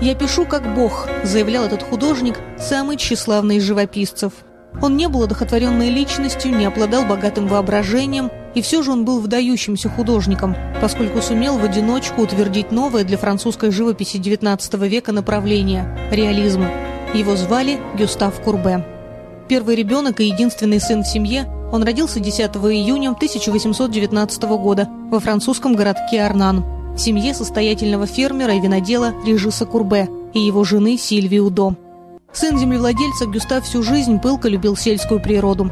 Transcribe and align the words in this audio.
«Я 0.00 0.14
пишу 0.14 0.46
как 0.46 0.74
Бог»,– 0.74 1.06
заявлял 1.24 1.64
этот 1.64 1.82
художник, 1.82 2.38
самый 2.58 2.96
тщеславный 2.96 3.56
из 3.56 3.64
живописцев. 3.64 4.32
Он 4.80 4.96
не 4.96 5.08
был 5.08 5.24
одухотворенной 5.24 5.90
личностью, 5.90 6.56
не 6.56 6.64
обладал 6.64 7.04
богатым 7.04 7.48
воображением, 7.48 8.30
и 8.54 8.62
все 8.62 8.82
же 8.82 8.92
он 8.92 9.04
был 9.04 9.20
выдающимся 9.20 9.90
художником, 9.90 10.56
поскольку 10.80 11.20
сумел 11.20 11.58
в 11.58 11.64
одиночку 11.64 12.22
утвердить 12.22 12.72
новое 12.72 13.04
для 13.04 13.18
французской 13.18 13.70
живописи 13.70 14.16
XIX 14.16 14.88
века 14.88 15.12
направление– 15.12 15.98
реализм. 16.10 16.64
Его 17.12 17.36
звали 17.36 17.78
Гюстав 17.98 18.40
Курбе. 18.40 18.86
Первый 19.48 19.74
ребенок 19.74 20.20
и 20.20 20.26
единственный 20.26 20.80
сын 20.80 21.02
в 21.02 21.08
семье, 21.08 21.46
он 21.72 21.82
родился 21.82 22.20
10 22.20 22.40
июня 22.40 23.10
1819 23.10 24.42
года 24.44 24.88
во 25.10 25.20
французском 25.20 25.74
городке 25.74 26.22
Арнан, 26.22 26.64
семье 26.96 27.34
состоятельного 27.34 28.06
фермера 28.06 28.54
и 28.54 28.60
винодела 28.60 29.14
Режиса 29.24 29.66
Курбе 29.66 30.08
и 30.34 30.40
его 30.40 30.64
жены 30.64 30.96
Сильвии 30.96 31.38
Удо. 31.38 31.76
Сын 32.32 32.58
землевладельца 32.58 33.26
Гюстав 33.26 33.64
всю 33.64 33.82
жизнь 33.82 34.20
пылко 34.20 34.48
любил 34.48 34.76
сельскую 34.76 35.20
природу. 35.20 35.70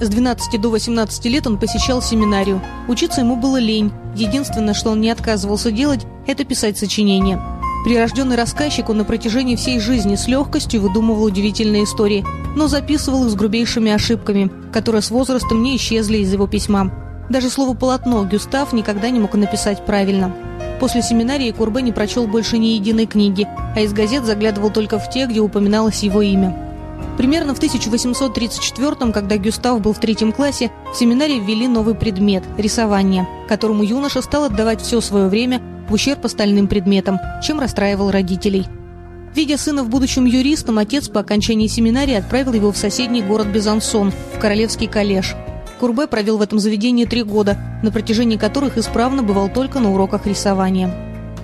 С 0.00 0.08
12 0.08 0.60
до 0.60 0.70
18 0.70 1.24
лет 1.26 1.46
он 1.46 1.58
посещал 1.58 2.00
семинарию. 2.00 2.60
Учиться 2.88 3.20
ему 3.20 3.36
было 3.36 3.58
лень. 3.58 3.92
Единственное, 4.16 4.74
что 4.74 4.90
он 4.90 5.00
не 5.00 5.10
отказывался 5.10 5.70
делать, 5.70 6.06
это 6.26 6.44
писать 6.44 6.78
сочинения. 6.78 7.40
Прирожденный 7.84 8.36
рассказчик, 8.36 8.88
он 8.90 8.98
на 8.98 9.04
протяжении 9.04 9.56
всей 9.56 9.78
жизни 9.78 10.16
с 10.16 10.26
легкостью 10.26 10.82
выдумывал 10.82 11.24
удивительные 11.24 11.84
истории, 11.84 12.24
но 12.56 12.66
записывал 12.66 13.24
их 13.24 13.30
с 13.30 13.34
грубейшими 13.34 13.90
ошибками, 13.90 14.50
которые 14.72 15.02
с 15.02 15.10
возрастом 15.10 15.62
не 15.62 15.76
исчезли 15.76 16.18
из 16.18 16.32
его 16.32 16.46
письма. 16.46 17.09
Даже 17.30 17.48
слово 17.48 17.74
«полотно» 17.74 18.24
Гюстав 18.24 18.72
никогда 18.72 19.08
не 19.08 19.20
мог 19.20 19.34
написать 19.34 19.86
правильно. 19.86 20.34
После 20.80 21.00
семинарии 21.00 21.52
Курбе 21.52 21.80
не 21.80 21.92
прочел 21.92 22.26
больше 22.26 22.58
ни 22.58 22.66
единой 22.66 23.06
книги, 23.06 23.46
а 23.76 23.80
из 23.80 23.92
газет 23.92 24.24
заглядывал 24.24 24.70
только 24.70 24.98
в 24.98 25.08
те, 25.08 25.26
где 25.26 25.38
упоминалось 25.38 26.02
его 26.02 26.22
имя. 26.22 26.56
Примерно 27.16 27.54
в 27.54 27.60
1834-м, 27.60 29.12
когда 29.12 29.36
Гюстав 29.36 29.80
был 29.80 29.92
в 29.92 30.00
третьем 30.00 30.32
классе, 30.32 30.72
в 30.92 30.96
семинарии 30.96 31.38
ввели 31.38 31.68
новый 31.68 31.94
предмет– 31.94 32.42
рисование, 32.58 33.28
которому 33.48 33.84
юноша 33.84 34.22
стал 34.22 34.44
отдавать 34.44 34.80
все 34.80 35.00
свое 35.00 35.28
время 35.28 35.62
в 35.88 35.92
ущерб 35.92 36.24
остальным 36.24 36.66
предметам, 36.66 37.20
чем 37.44 37.60
расстраивал 37.60 38.10
родителей. 38.10 38.66
Видя 39.36 39.56
сына 39.56 39.84
в 39.84 39.88
будущем 39.88 40.24
юристом, 40.24 40.78
отец 40.78 41.08
по 41.08 41.20
окончании 41.20 41.68
семинарии 41.68 42.14
отправил 42.14 42.54
его 42.54 42.72
в 42.72 42.76
соседний 42.76 43.22
город 43.22 43.46
Безансон, 43.46 44.12
в 44.34 44.40
Королевский 44.40 44.88
коллеж– 44.88 45.36
Курбе 45.80 46.06
провел 46.06 46.36
в 46.36 46.42
этом 46.42 46.58
заведении 46.58 47.06
три 47.06 47.22
года, 47.22 47.56
на 47.82 47.90
протяжении 47.90 48.36
которых 48.36 48.76
исправно 48.76 49.22
бывал 49.22 49.48
только 49.48 49.80
на 49.80 49.94
уроках 49.94 50.26
рисования. 50.26 50.94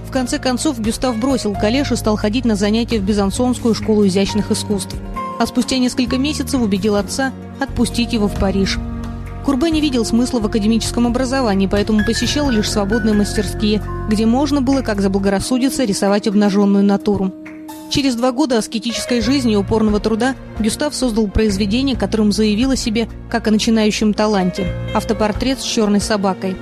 В 0.07 0.11
конце 0.11 0.39
концов, 0.39 0.79
Гюстав 0.79 1.19
бросил 1.19 1.55
коллеж 1.55 1.91
и 1.91 1.97
стал 1.97 2.17
ходить 2.17 2.45
на 2.45 2.55
занятия 2.55 2.99
в 2.99 3.03
Безансонскую 3.03 3.75
школу 3.75 4.07
изящных 4.07 4.51
искусств. 4.51 4.95
А 5.41 5.47
спустя 5.47 5.79
несколько 5.79 6.19
месяцев 6.19 6.61
убедил 6.61 6.97
отца 6.97 7.33
отпустить 7.61 8.13
его 8.13 8.29
в 8.29 8.39
Париж. 8.39 8.79
Курбе 9.47 9.71
не 9.71 9.81
видел 9.81 10.05
смысла 10.05 10.41
в 10.41 10.47
академическом 10.47 11.07
образовании, 11.07 11.67
поэтому 11.67 12.05
посещал 12.05 12.51
лишь 12.51 12.71
свободные 12.71 13.15
мастерские, 13.15 13.83
где 14.11 14.27
можно 14.27 14.61
было, 14.61 14.83
как 14.83 15.01
заблагорассудится, 15.01 15.85
рисовать 15.85 16.29
обнаженную 16.29 16.85
натуру. 16.85 17.33
Через 17.89 18.17
два 18.17 18.33
года 18.33 18.59
аскетической 18.59 19.21
жизни 19.21 19.53
и 19.53 19.57
упорного 19.57 20.01
труда 20.01 20.35
Гюстав 20.59 20.95
создал 20.95 21.29
произведение, 21.29 21.97
которым 21.97 22.33
заявил 22.33 22.73
о 22.73 22.77
себе 22.77 23.09
как 23.31 23.47
о 23.47 23.51
начинающем 23.51 24.13
таланте– 24.13 24.67
автопортрет 24.95 25.61
с 25.61 25.65
черной 25.65 26.01
собакой. 26.01 26.57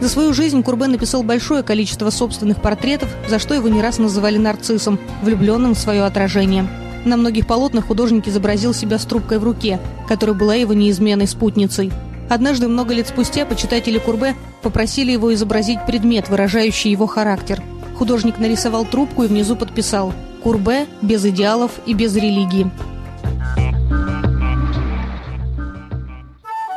За 0.00 0.08
свою 0.08 0.32
жизнь 0.32 0.62
Курбе 0.62 0.86
написал 0.86 1.24
большое 1.24 1.64
количество 1.64 2.10
собственных 2.10 2.62
портретов, 2.62 3.08
за 3.28 3.40
что 3.40 3.54
его 3.54 3.68
не 3.68 3.82
раз 3.82 3.98
называли 3.98 4.38
нарциссом, 4.38 5.00
влюбленным 5.22 5.74
в 5.74 5.78
свое 5.78 6.04
отражение. 6.04 6.68
На 7.04 7.16
многих 7.16 7.48
полотнах 7.48 7.86
художник 7.86 8.28
изобразил 8.28 8.72
себя 8.72 8.98
с 8.98 9.04
трубкой 9.04 9.38
в 9.40 9.44
руке, 9.44 9.80
которая 10.06 10.36
была 10.36 10.54
его 10.54 10.74
неизменной 10.74 11.26
спутницей. 11.26 11.90
Однажды, 12.30 12.68
много 12.68 12.94
лет 12.94 13.08
спустя, 13.08 13.44
почитатели 13.44 13.98
Курбе 13.98 14.36
попросили 14.62 15.10
его 15.10 15.34
изобразить 15.34 15.84
предмет, 15.86 16.28
выражающий 16.28 16.92
его 16.92 17.06
характер. 17.06 17.60
Художник 17.96 18.38
нарисовал 18.38 18.84
трубку 18.84 19.24
и 19.24 19.26
внизу 19.26 19.56
подписал– 19.56 20.12
Курбе 20.42 20.86
без 21.02 21.24
идеалов 21.24 21.72
и 21.86 21.94
без 21.94 22.14
религии. 22.16 22.70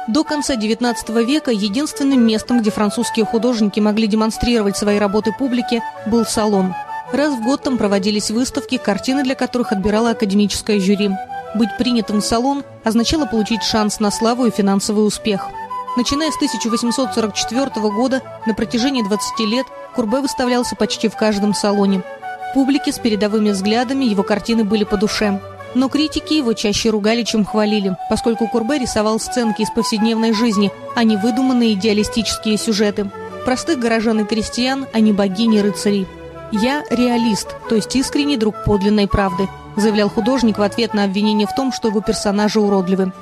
До 0.08 0.26
конца 0.26 0.56
XIX 0.56 1.24
века 1.24 1.52
единственным 1.52 2.26
местом, 2.26 2.60
где 2.60 2.70
французские 2.70 3.26
художники 3.26 3.80
могли 3.80 4.08
демонстрировать 4.08 4.76
свои 4.76 5.00
работы 5.00 5.32
публике, 5.38 5.82
был 6.06 6.26
салон. 6.26 6.74
Раз 7.14 7.34
в 7.34 7.44
год 7.44 7.64
там 7.64 7.78
проводились 7.78 8.30
выставки, 8.32 8.78
картины 8.78 9.24
для 9.24 9.36
которых 9.36 9.72
отбирала 9.72 10.12
академическое 10.12 10.80
жюри. 10.80 11.12
Быть 11.56 11.78
принятым 11.78 12.20
в 12.20 12.26
салон 12.26 12.64
означало 12.84 13.26
получить 13.26 13.64
шанс 13.64 14.00
на 14.00 14.12
славу 14.12 14.46
и 14.46 14.52
финансовый 14.52 15.06
успех. 15.06 15.48
Начиная 15.96 16.32
с 16.32 16.36
1844 16.36 17.70
года, 17.90 18.22
на 18.46 18.54
протяжении 18.54 19.04
20 19.04 19.40
лет 19.42 19.66
Курбе 19.96 20.20
выставлялся 20.20 20.76
почти 20.76 21.10
в 21.10 21.16
каждом 21.16 21.54
салоне– 21.54 22.02
Публике 22.54 22.92
с 22.92 23.00
передовыми 23.00 23.52
взглядами 23.52 24.06
его 24.06 24.24
картины 24.24 24.64
были 24.64 24.84
по 24.84 24.98
душе. 24.98 25.40
Но 25.74 25.88
критики 25.88 26.34
его 26.34 26.54
чаще 26.54 26.90
ругали, 26.90 27.24
чем 27.24 27.46
хвалили, 27.46 27.96
поскольку 28.10 28.48
Курбе 28.48 28.78
рисовал 28.78 29.20
сценки 29.20 29.62
из 29.62 29.70
повседневной 29.70 30.34
жизни, 30.34 30.70
а 30.96 31.04
не 31.04 31.16
выдуманные 31.16 31.74
идеалистические 31.74 32.58
сюжеты. 32.58 33.10
Простых 33.46 33.80
горожан 33.80 34.20
и 34.20 34.26
крестьян, 34.26 34.86
а 34.92 35.00
не 35.00 35.14
богини 35.14 35.60
рыцарей. 35.60 36.08
«Я 36.52 36.84
реалист, 36.90 37.56
то 37.70 37.76
есть 37.76 37.96
искренний 37.96 38.36
друг 38.36 38.66
подлинной 38.66 39.08
правды», 39.08 39.48
заявлял 39.78 40.10
художник 40.10 40.58
в 40.58 40.62
ответ 40.62 40.94
на 40.94 41.06
обвинение 41.06 41.48
в 41.48 41.56
том, 41.56 41.72
что 41.72 41.88
его 41.88 42.02
персонажи 42.02 42.60
уродливы. 42.60 43.14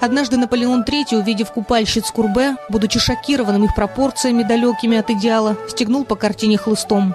Однажды 0.00 0.36
Наполеон 0.36 0.84
III, 0.84 1.16
увидев 1.16 1.52
купальщиц 1.52 2.10
Курбе, 2.10 2.56
будучи 2.68 2.98
шокированным 2.98 3.64
их 3.64 3.74
пропорциями 3.74 4.42
далекими 4.42 4.98
от 4.98 5.08
идеала, 5.08 5.56
стегнул 5.68 6.04
по 6.04 6.14
картине 6.14 6.58
хлыстом. 6.58 7.14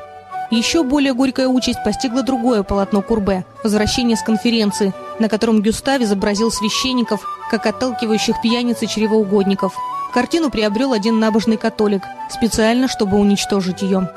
Еще 0.51 0.83
более 0.83 1.13
горькая 1.13 1.47
участь 1.47 1.83
постигла 1.83 2.23
другое 2.23 2.63
полотно 2.63 3.03
Курбе– 3.03 3.45
«Возвращение 3.63 4.17
с 4.17 4.23
конференции», 4.23 4.93
на 5.19 5.29
котором 5.29 5.61
Гюстав 5.61 6.01
изобразил 6.01 6.51
священников, 6.51 7.21
как 7.51 7.67
отталкивающих 7.67 8.41
пьяниц 8.41 8.81
и 8.81 8.87
чревоугодников. 8.87 9.75
Картину 10.11 10.49
приобрел 10.49 10.93
один 10.93 11.19
набожный 11.19 11.57
католик, 11.57 12.01
специально, 12.31 12.87
чтобы 12.87 13.17
уничтожить 13.17 13.83
ее. 13.83 14.09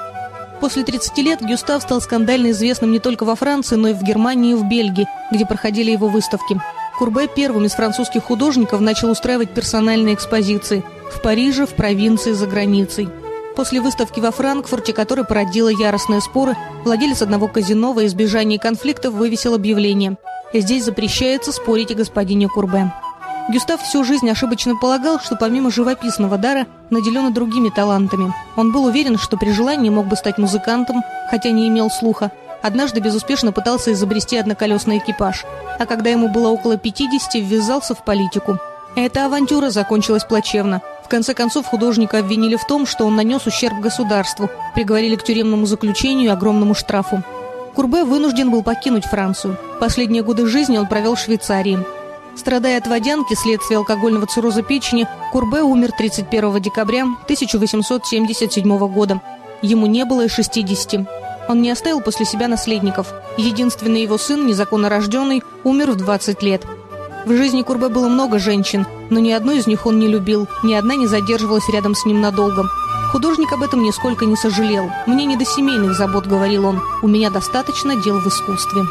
После 0.59 0.85
30 0.85 1.19
лет 1.19 1.43
Гюстав 1.43 1.83
стал 1.83 2.01
скандально 2.01 2.53
известным 2.53 2.93
не 2.93 2.99
только 2.99 3.25
во 3.25 3.35
Франции, 3.35 3.77
но 3.77 3.89
и 3.89 3.95
в 3.95 4.03
Германии 4.03 4.53
и 4.53 4.55
в 4.55 4.67
Бельгии, 4.67 5.09
где 5.31 5.45
проходили 5.45 5.91
его 5.91 6.09
выставки. 6.09 6.59
Курбе 6.99 7.29
первым 7.29 7.67
из 7.67 7.73
французских 7.73 8.25
художников 8.25 8.81
начал 8.81 9.11
устраивать 9.11 9.51
персональные 9.51 10.15
экспозиции 10.15 10.83
в 11.11 11.21
Париже, 11.21 11.67
в 11.67 11.75
провинции, 11.75 12.33
за 12.33 12.47
границей. 12.47 13.11
После 13.57 13.81
выставки 13.81 14.19
во 14.19 14.31
Франкфурте, 14.31 14.93
которая 14.93 15.27
породила 15.27 15.69
яростные 15.69 16.21
споры, 16.21 16.57
владелец 16.85 17.21
одного 17.21 17.49
казино 17.49 17.93
во 17.93 18.07
избежание 18.07 18.59
конфликтов 18.59 19.13
вывесил 19.13 19.55
объявление. 19.55 20.17
Здесь 20.55 20.85
запрещается 20.85 21.53
спорить 21.53 21.91
о 21.91 21.95
господине 21.95 22.49
Курбе. 22.49 22.93
Гюстав 23.51 23.83
всю 23.83 24.05
жизнь 24.05 24.31
ошибочно 24.31 24.77
полагал, 24.77 25.19
что 25.19 25.37
помимо 25.37 25.71
живописного 25.71 26.39
дара 26.39 26.67
наделен 26.91 27.29
и 27.29 27.33
другими 27.33 27.69
талантами. 27.69 28.33
Он 28.57 28.73
был 28.73 28.85
уверен, 28.85 29.19
что 29.19 29.37
при 29.37 29.51
желании 29.51 29.91
мог 29.91 30.07
бы 30.07 30.17
стать 30.17 30.39
музыкантом, 30.39 31.03
хотя 31.31 31.51
не 31.51 31.69
имел 31.69 31.91
слуха. 31.91 32.31
Однажды 32.63 33.01
безуспешно 33.01 33.53
пытался 33.53 33.93
изобрести 33.93 34.37
одноколесный 34.37 34.99
экипаж, 34.99 35.45
а 35.79 35.87
когда 35.87 36.11
ему 36.11 36.29
было 36.29 36.49
около 36.49 36.77
50, 36.77 37.35
ввязался 37.35 37.95
в 37.95 38.05
политику. 38.05 38.59
Эта 38.95 39.27
авантюра 39.27 39.71
закончилась 39.71 40.25
плачевно 40.25 40.81
конце 41.09 41.35
концов, 41.35 41.67
художника 41.67 42.19
обвинили 42.19 42.57
в 42.57 42.67
том, 42.67 42.87
что 42.87 43.07
он 43.07 43.17
нанес 43.17 43.45
ущерб 43.47 43.81
государству, 43.81 44.51
приговорили 44.75 45.17
к 45.17 45.25
тюремному 45.25 45.67
заключению 45.67 46.27
и 46.27 46.33
огромному 46.33 46.75
штрафу. 46.75 47.23
Курбе 47.75 48.05
вынужден 48.05 48.51
был 48.51 48.63
покинуть 48.63 49.07
Францию. 49.07 49.57
Последние 49.81 50.23
годы 50.23 50.47
жизни 50.47 50.79
он 50.79 50.87
провел 50.87 51.15
в 51.15 51.21
Швейцарии. 51.21 51.79
Страдая 52.37 52.79
от 52.79 52.87
водянки 52.87 53.35
вследствие 53.35 53.79
алкогольного 53.79 54.27
цирроза 54.27 54.63
печени, 54.63 55.07
Курбе 55.33 55.63
умер 55.63 55.93
31 55.97 56.61
декабря 56.61 57.03
1877 57.03 58.79
года. 58.89 59.21
Ему 59.63 59.87
не 59.87 60.05
было 60.05 60.27
и 60.27 60.29
60. 60.29 61.07
Он 61.49 61.61
не 61.61 61.71
оставил 61.71 62.01
после 62.01 62.25
себя 62.27 62.49
наследников. 62.49 63.13
Единственный 63.37 64.03
его 64.03 64.19
сын, 64.19 64.47
незаконно 64.47 64.89
рожденный, 64.89 65.43
умер 65.65 65.93
в 65.93 65.97
20 65.97 66.43
лет– 66.43 66.63
в 67.25 67.37
жизни 67.37 67.63
Курбе 67.63 67.89
было 67.89 68.09
много 68.09 68.39
женщин, 68.39 68.87
но 69.11 69.21
ни 69.21 69.31
одну 69.31 69.53
из 69.53 69.67
них 69.67 69.87
он 69.87 69.99
не 69.99 70.09
любил, 70.09 70.49
ни 70.63 70.75
одна 70.75 70.97
не 70.97 71.07
задерживалась 71.07 71.69
рядом 71.69 71.95
с 71.95 72.05
ним 72.05 72.21
надолго. 72.21 72.69
Художник 73.13 73.53
об 73.53 73.63
этом 73.63 73.83
нисколько 73.83 74.25
не 74.25 74.37
сожалел. 74.37 74.91
«Мне 75.07 75.27
не 75.27 75.37
до 75.37 75.45
семейных 75.45 75.95
забот»,— 75.95 76.27
говорил 76.29 76.67
он. 76.67 76.81
«У 77.03 77.09
меня 77.09 77.31
достаточно 77.31 77.95
дел 77.95 78.19
в 78.19 78.27
искусстве». 78.27 78.83